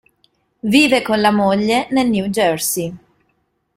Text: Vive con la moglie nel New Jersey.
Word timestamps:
Vive 0.75 1.03
con 1.03 1.21
la 1.21 1.29
moglie 1.29 1.85
nel 1.91 2.09
New 2.09 2.25
Jersey. 2.25 2.95